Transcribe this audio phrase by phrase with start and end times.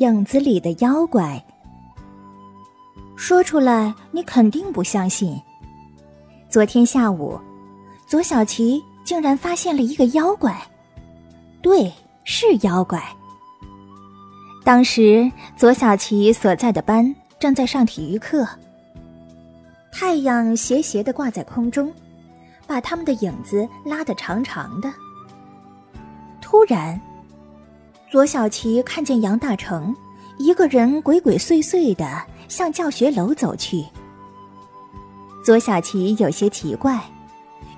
[0.00, 1.42] 影子里的妖怪。
[3.16, 5.38] 说出来你肯定不相信。
[6.48, 7.38] 昨天下午，
[8.06, 10.58] 左小琪竟然发现了一个妖怪，
[11.60, 11.92] 对，
[12.24, 13.02] 是妖怪。
[14.64, 18.48] 当时左小琪所在的班正在上体育课，
[19.92, 21.92] 太阳斜斜的挂在空中，
[22.66, 24.90] 把他们的影子拉得长长的。
[26.40, 26.98] 突然，
[28.10, 29.94] 左小琪看见杨大成
[30.36, 32.06] 一个人鬼鬼祟祟的。
[32.50, 33.86] 向教学楼走去，
[35.44, 37.00] 左小琪有些奇怪，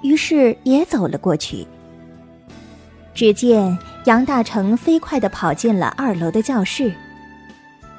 [0.01, 1.67] 于是也走了过去。
[3.13, 6.91] 只见杨大成飞快的跑进了二楼的教室，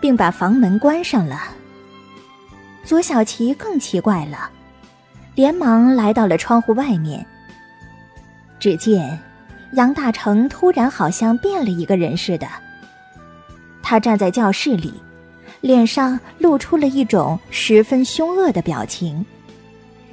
[0.02, 1.40] 并把房门关上了。
[2.84, 4.50] 左小琪更奇怪了，
[5.36, 7.24] 连忙来到了窗户外面。
[8.60, 9.20] 只见
[9.74, 12.48] 杨大成突然好像变了一个人似的，
[13.82, 14.94] 他站在教室里。
[15.62, 19.26] 脸上露出了一种十分凶恶的表情，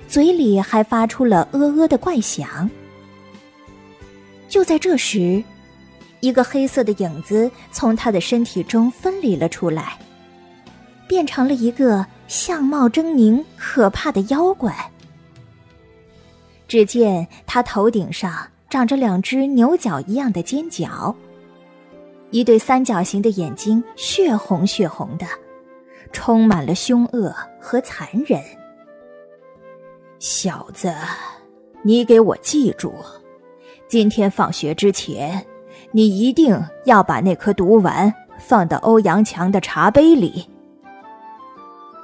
[0.07, 2.71] 嘴里还发出了呃呃的怪响。
[4.49, 5.43] 就在这时，
[6.21, 9.99] 一个黑色的影子从他的身体中分离了出来，
[11.09, 14.73] 变成了一个相貌狰狞、可怕的妖怪。
[16.69, 21.15] 只见他头顶上长着两只牛角一样的尖角。
[22.31, 25.27] 一对三角形的眼睛，血红血红的，
[26.13, 28.41] 充满了凶恶和残忍。
[30.21, 30.95] 小子，
[31.83, 32.95] 你给我记住，
[33.89, 35.45] 今天放学之前，
[35.91, 40.49] 你一定要把那颗毒丸放到欧阳强的茶杯里。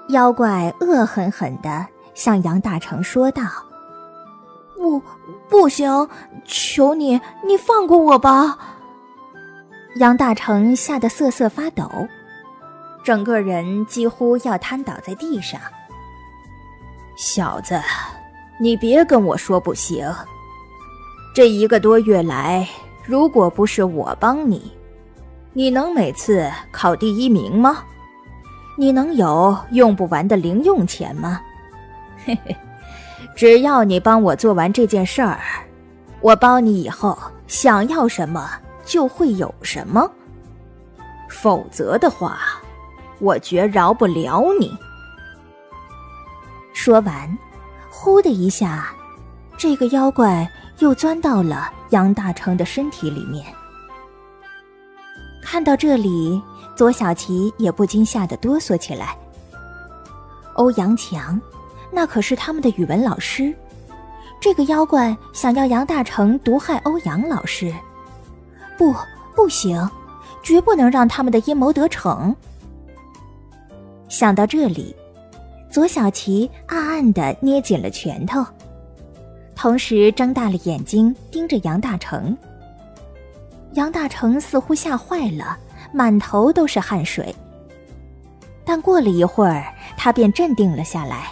[0.09, 3.43] 妖怪恶狠狠地向杨大成说道
[4.87, 5.03] ：“不，
[5.49, 6.09] 不行，
[6.45, 8.57] 求你，你放过我吧。”
[9.97, 11.91] 杨大成吓得瑟瑟发抖，
[13.03, 15.61] 整个人几乎要瘫倒在地上。
[17.17, 17.81] 小子，
[18.61, 20.09] 你别跟我说不行。
[21.35, 22.69] 这一个多月来，
[23.05, 24.71] 如果不是我帮你，
[25.53, 27.83] 你能每次考第一名吗？
[28.77, 31.41] 你能有用不完的零用钱吗？
[32.25, 32.55] 嘿嘿，
[33.37, 35.39] 只要你帮我做完这件事儿，
[36.21, 37.17] 我包你以后
[37.47, 38.51] 想要什么。
[38.87, 40.09] 就会有什么，
[41.29, 42.39] 否则的话，
[43.19, 44.73] 我绝饶不了你。
[46.73, 47.37] 说完，
[47.91, 48.95] 呼的一下，
[49.59, 50.49] 这个妖怪
[50.79, 53.45] 又钻到了杨大成的身体里面。
[55.43, 56.41] 看到这里，
[56.77, 59.19] 左小琪也不禁吓得哆嗦起来。
[60.53, 61.41] 欧阳强，
[61.91, 63.55] 那可是他们的语文老师，
[64.41, 67.73] 这个妖怪想要杨大成毒害欧阳老师。
[68.77, 68.95] 不，
[69.35, 69.89] 不行，
[70.43, 72.35] 绝不能让他们的阴谋得逞。
[74.09, 74.95] 想到这里，
[75.71, 78.45] 左小琪暗暗的捏紧了拳头，
[79.55, 82.37] 同时睁大了眼睛盯着杨大成。
[83.73, 85.59] 杨大成似乎吓坏了，
[85.93, 87.35] 满头都是汗水。
[88.65, 89.65] 但过了一会儿，
[89.97, 91.29] 他便镇定了下来，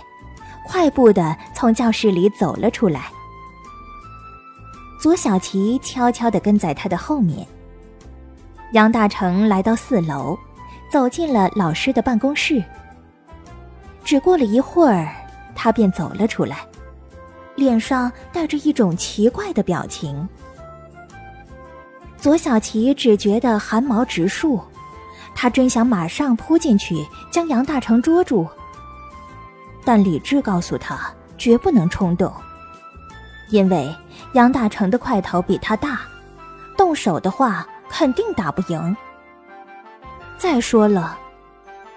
[0.67, 3.11] 快步的从教室里走了出来。
[5.01, 7.47] 左小琪悄悄的跟在他的后面。
[8.73, 10.37] 杨大成来到四楼，
[10.91, 12.63] 走进了老师的办公室。
[14.03, 15.15] 只过了一会儿，
[15.55, 16.59] 他便走了出来，
[17.55, 20.29] 脸上带着一种奇怪的表情。
[22.17, 24.61] 左小琪只觉得汗毛直竖，
[25.35, 28.49] 他真想马上扑进去将杨大成捉住，
[29.85, 32.33] 但理智告诉他绝不能冲动，
[33.51, 33.95] 因为。
[34.33, 36.01] 杨大成的块头比他大，
[36.77, 38.97] 动手的话肯定打不赢。
[40.37, 41.17] 再说了，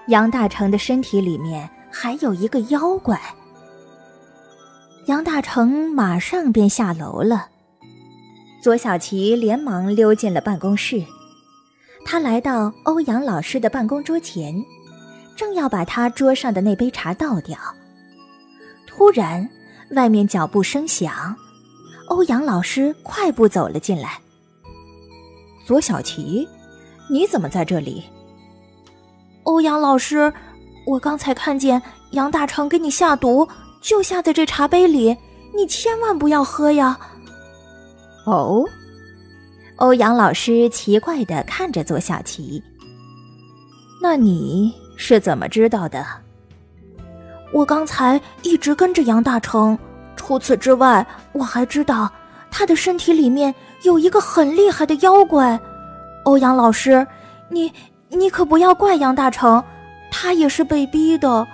[0.08, 3.20] 杨大成的身体里面还有一个妖怪。
[5.08, 7.48] 杨大成马上便下楼了，
[8.62, 11.04] 左小琪连忙溜进了办公室。
[12.06, 14.54] 他来到欧阳老师的办公桌前，
[15.38, 17.57] 正要把他桌上的那杯茶倒掉，
[18.88, 19.48] 突然，
[19.92, 21.34] 外面脚步声响。
[22.07, 24.19] 欧阳老师快步走了进来。
[25.66, 26.48] 左小琪，
[27.10, 28.04] 你怎么在这里？
[29.44, 30.34] 欧阳老师，
[30.86, 31.81] 我刚才看见
[32.12, 33.48] 杨大成给你下毒，
[33.80, 35.16] 就下在这茶杯里，
[35.56, 36.98] 你千万不要喝呀！
[38.25, 38.66] 哦，
[39.75, 42.63] 欧阳老师奇怪的看着左小琪。
[44.01, 46.06] 那你是怎么知道的？
[47.54, 49.78] 我刚才一直跟着杨大成。
[50.18, 52.12] 除此之外，我还知道
[52.52, 55.58] 他的身体里面有一个很厉害的妖怪。
[56.26, 57.08] 欧阳老师，
[57.48, 57.72] 你
[58.10, 59.64] 你可不要怪杨大成，
[60.12, 61.48] 他也是被逼的。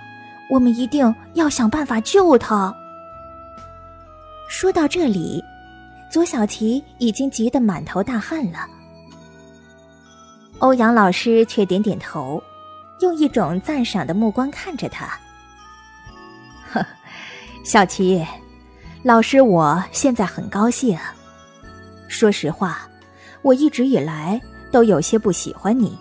[0.50, 2.74] 我们一定要想办法救他。”
[4.50, 5.44] 说到这里，
[6.10, 8.60] 左小琪已经急得满头大汗了。
[10.60, 12.42] 欧阳老师却点点头，
[13.04, 15.06] 用一种赞赏的目光看着他。
[16.72, 16.84] 呵，
[17.64, 18.26] 小琪，
[19.04, 20.98] 老师我现在很高兴。
[22.08, 22.88] 说实话，
[23.42, 24.42] 我一直以来
[24.72, 25.98] 都有些不喜欢你，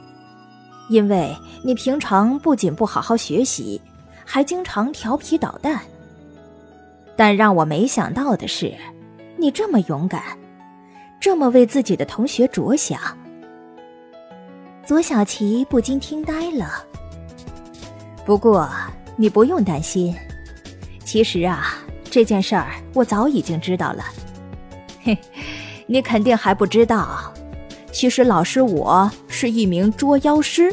[0.88, 3.80] 因为你平常不仅不好好学习，
[4.24, 5.80] 还经常调皮捣蛋。
[7.16, 8.72] 但让我没想到的是，
[9.36, 10.22] 你这么勇敢，
[11.20, 13.00] 这么为自己的同学着想。
[14.86, 16.84] 左小琪不禁听呆了。
[18.24, 18.68] 不过
[19.16, 20.14] 你不用担心，
[21.04, 21.76] 其实啊，
[22.10, 24.04] 这件事儿我早已经知道了。
[25.02, 25.18] 嘿，
[25.86, 27.32] 你肯定还不知道，
[27.90, 30.72] 其实老师我是一名捉妖师，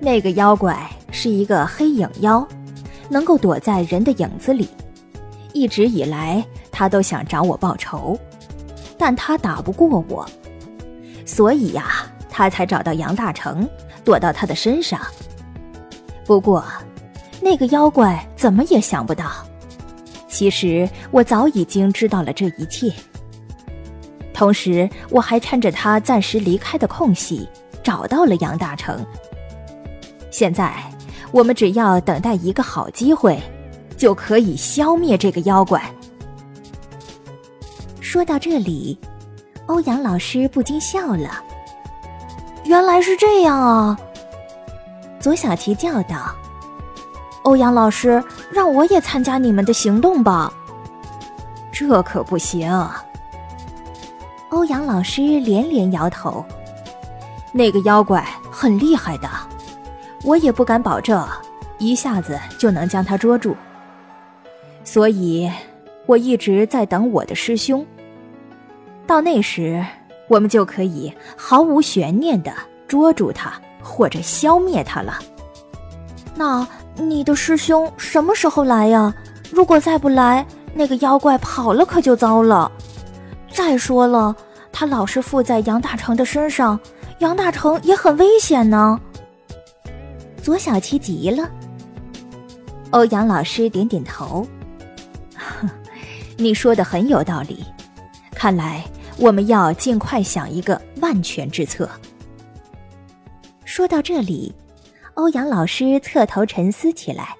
[0.00, 0.76] 那个妖怪
[1.12, 2.46] 是一个黑影妖，
[3.08, 4.68] 能够躲在人的影子里。
[5.52, 8.18] 一直以来，他都想找我报仇，
[8.98, 10.28] 但他打不过我，
[11.24, 13.66] 所以呀，他才找到杨大成，
[14.04, 15.00] 躲到他的身上。
[16.26, 16.64] 不过，
[17.40, 19.30] 那个妖怪怎么也想不到，
[20.28, 22.92] 其实我早已经知道了这一切。
[24.34, 27.48] 同时，我还趁着他暂时离开的空隙，
[27.82, 29.04] 找到了杨大成。
[30.30, 30.74] 现在，
[31.30, 33.40] 我们只要等待一个好机会。
[33.96, 35.82] 就可以消灭这个妖怪。
[37.98, 38.98] 说到这里，
[39.64, 41.42] 欧阳老师不禁笑了。
[42.66, 43.98] 原来是这样啊！
[45.26, 46.32] 左小琪叫道
[47.42, 50.52] ：“欧阳老师，让我也参加你们的行动吧。”
[51.74, 52.70] 这可不行。
[54.50, 56.44] 欧阳老师连连摇头。
[57.50, 59.28] 那个妖怪很厉害的，
[60.22, 61.26] 我也不敢保证
[61.78, 63.56] 一下子就能将他捉住。
[64.84, 65.50] 所以，
[66.06, 67.84] 我一直在等我的师兄。
[69.08, 69.84] 到那时，
[70.28, 72.52] 我们就可以毫无悬念的
[72.86, 75.18] 捉住他，或者消灭他了。
[76.34, 76.66] 那
[76.96, 79.14] 你的师兄什么时候来呀？
[79.52, 80.44] 如果再不来，
[80.74, 82.70] 那个妖怪跑了可就糟了。
[83.50, 84.34] 再说了，
[84.72, 86.78] 他老是附在杨大成的身上，
[87.20, 89.00] 杨大成也很危险呢。
[90.42, 91.48] 左小七急了。
[92.90, 94.46] 欧阳老师点点头。
[96.36, 97.64] 你说的很有道理，
[98.34, 98.84] 看来
[99.16, 101.88] 我们要尽快想一个万全之策。
[103.76, 104.54] 说到这里，
[105.16, 107.36] 欧阳老师侧头沉思起来，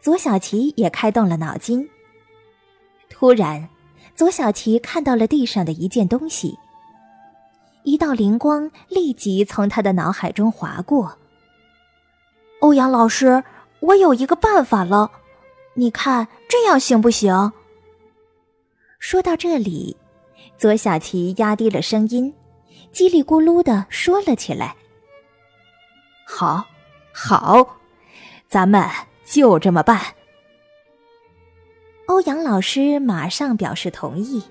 [0.00, 1.90] 左小琪也开动了脑筋。
[3.10, 3.68] 突然，
[4.14, 6.56] 左小琪看到了地上的一件东西，
[7.82, 11.18] 一道灵光立即从他的脑海中划过。
[12.60, 13.42] 欧阳老师，
[13.80, 15.10] 我有一个办法了，
[15.74, 17.50] 你看这样行不行？
[19.00, 19.96] 说到这里，
[20.56, 22.32] 左小琪压低了声音，
[22.92, 24.76] 叽里咕噜的说了起来
[26.24, 26.66] ：“好，
[27.12, 27.78] 好，
[28.48, 28.88] 咱们
[29.24, 30.00] 就这么办。”
[32.06, 34.42] 欧阳老师马上表示同意。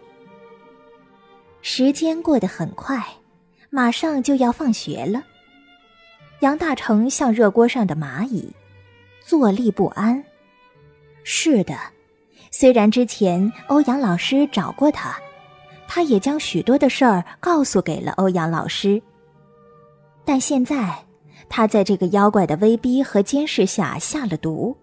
[1.62, 3.04] 时间过得很快，
[3.70, 5.24] 马上就要放学了。
[6.40, 8.54] 杨大成像热锅上的蚂蚁，
[9.22, 10.24] 坐立不安。
[11.24, 11.76] 是的。
[12.52, 15.18] 虽然之前欧阳老师找过他，
[15.88, 19.02] 他也将许多的事儿告诉给了欧阳老师。
[20.24, 21.04] 但现在，
[21.56, 24.76] 他在这个妖怪的威逼和监视下下了毒。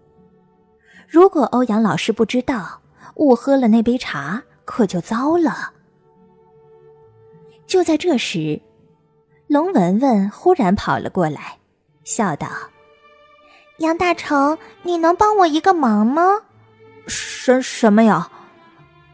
[1.08, 2.80] 如果欧阳老师不知道，
[3.16, 5.72] 误喝了那杯茶，可就糟了。
[7.66, 8.62] 就在这时，
[9.48, 11.58] 龙文文忽然跑了过来，
[12.04, 12.46] 笑道
[13.78, 16.22] ：“杨大成，你能帮我一个忙吗？”
[17.08, 18.30] 什什么呀？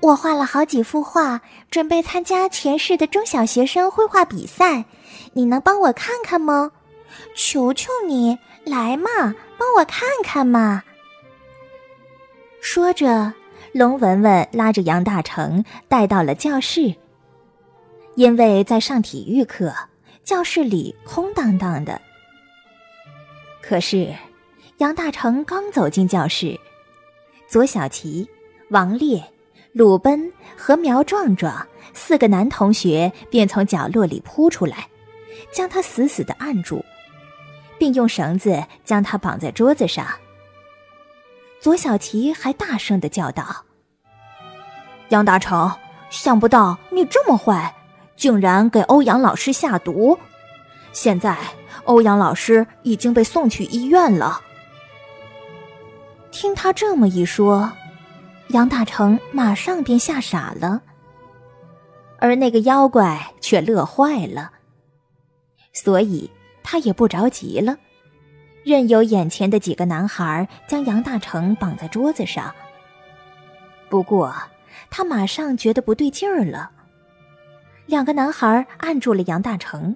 [0.00, 4.84] 我画了好几幅画，准备参加全市的中小学生绘画比赛，
[5.32, 6.72] 你能帮我看看吗？
[7.34, 9.08] 求求你，来嘛，
[9.58, 10.82] 帮我看看嘛！
[12.60, 13.32] 说着，
[13.72, 16.94] 龙文文拉着杨大成带到了教室。
[18.14, 19.74] 因为在上体育课，
[20.24, 22.00] 教室里空荡荡的。
[23.62, 24.14] 可是，
[24.78, 26.58] 杨大成刚走进教室。
[27.46, 28.28] 左小琪、
[28.70, 29.22] 王烈、
[29.72, 34.88] 鲁奔和苗壮壮四个男同学便从角落里扑出来，
[35.52, 36.84] 将他死死的按住，
[37.78, 40.06] 并用绳子将他绑在桌子上。
[41.60, 43.64] 左小琪还大声的叫道
[45.08, 45.72] ：“杨大成，
[46.10, 47.74] 想不到你这么坏，
[48.14, 50.18] 竟然给欧阳老师下毒！
[50.92, 51.36] 现在
[51.84, 54.40] 欧阳老师已经被送去医院了。
[56.30, 57.72] 听他这么一说，
[58.48, 60.82] 杨大成马上便吓傻了，
[62.18, 64.52] 而那个妖怪却乐坏了，
[65.72, 66.30] 所以
[66.68, 67.78] 他也不着急了，
[68.64, 72.52] 任由眼前的几个男孩将杨大成绑在桌子上。
[73.88, 74.34] 不过，
[74.90, 76.72] 他马上觉得不对劲儿了。
[77.86, 79.94] 两个男孩按住了杨大成，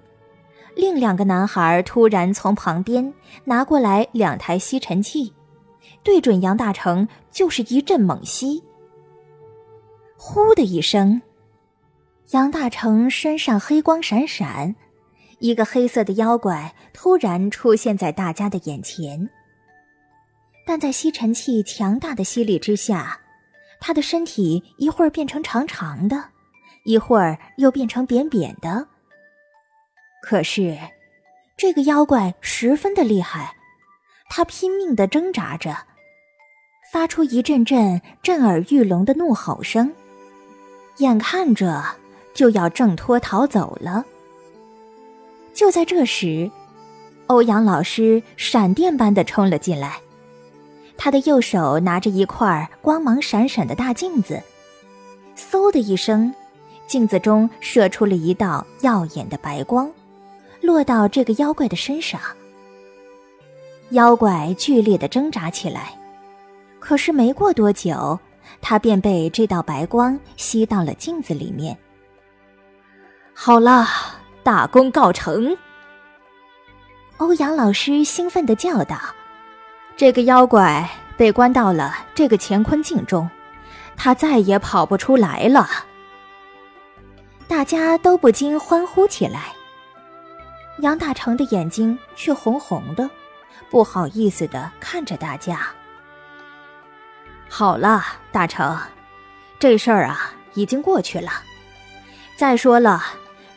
[0.77, 3.13] 另两个男孩突然从旁边
[3.43, 5.35] 拿过来两台吸尘器，
[6.05, 8.63] 对准杨大成就是一阵猛吸。
[10.17, 11.21] 呼的一声，
[12.31, 14.77] 杨大成身上黑光闪闪，
[15.41, 19.29] 一个黑色的妖怪突然出现在大家的眼前。
[20.67, 23.21] 但在吸尘器强大的吸力之下，
[23.81, 26.25] 他的身体一会儿变成长长的。
[26.85, 28.87] 一会儿又变成扁扁的。
[30.23, 30.79] 可是，
[31.57, 33.55] 这个妖怪十分的厉害，
[34.31, 35.77] 他拼命的挣扎着，
[36.91, 39.93] 发出一阵阵震耳欲聋的怒吼声，
[40.99, 41.85] 眼看着
[42.33, 44.05] 就要挣脱逃走了。
[45.53, 46.51] 就在这时，
[47.27, 50.01] 欧阳老师闪电般的冲了进来，
[50.97, 54.43] 他的右手拿着一块光芒闪闪的大镜子，
[55.37, 56.33] 嗖的一声。
[56.87, 59.89] 镜子中射出了一道耀眼的白光，
[60.61, 62.21] 落到这个妖怪的身上。
[63.91, 65.97] 妖怪剧烈的挣扎起来，
[66.81, 68.19] 可是没过多久，
[68.61, 71.79] 他便被这道白光吸到了镜子里面。
[73.33, 73.87] 好了，
[74.43, 75.57] 大功告成！
[77.19, 78.99] 欧阳老师兴奋的叫道
[79.97, 83.29] ：“这个妖怪被关到了这个乾坤镜中，
[83.97, 85.69] 他再也跑不出来了。”
[87.47, 89.53] 大家都不禁欢呼起来。
[90.79, 93.11] 杨大成的眼睛却红红的，
[93.69, 95.67] 不好意思的看着大家。
[97.49, 98.79] 好了，大成，
[99.59, 101.31] 这事儿啊已经过去了。
[102.37, 103.03] 再说了，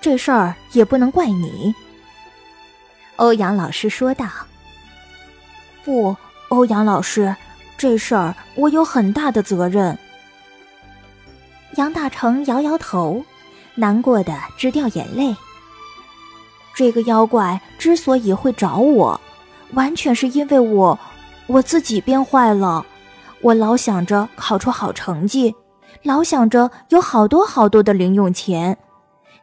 [0.04, 1.74] 这事儿也不能怪你。
[3.16, 4.28] 欧阳老师说道。
[5.86, 6.14] 不，
[6.50, 7.34] 欧阳老师，
[7.78, 9.98] 这事儿我有很大的责任。
[11.78, 13.24] 杨大成摇摇头。
[13.76, 15.34] 难过的直掉眼泪。
[16.76, 19.20] 这个妖怪之所以会找我，
[19.72, 21.00] 完全是因为我
[21.48, 22.86] 我自己变坏了。
[23.42, 25.56] 我老想着考出好成绩，
[26.04, 28.78] 老想着有好多好多的零用钱，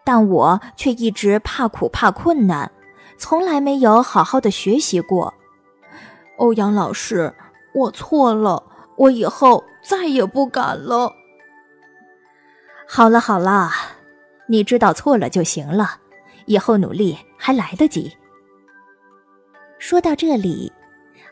[0.04, 2.70] 但我却一直怕苦怕困难，
[3.18, 5.32] 从来没有好好的学习过。
[6.38, 7.34] 欧阳老师，
[7.74, 8.62] 我错了，
[8.96, 11.12] 我以后再也不敢了。
[12.86, 13.70] 好了好了。
[14.46, 16.00] 你知道错了就行了，
[16.46, 18.12] 以后努力还来得及。
[19.78, 20.72] 说到这里，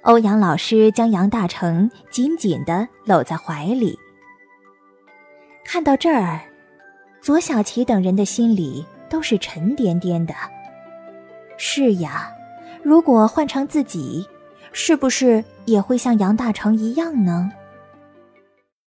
[0.03, 3.99] 欧阳老师将杨大成紧紧的搂在怀里。
[5.65, 6.41] 看到这儿，
[7.29, 10.33] 左小琪等人的心里都是沉甸甸的。
[11.59, 12.33] 是呀，
[12.83, 14.27] 如果换成自己，
[14.73, 17.53] 是不是也会像杨大成一样呢？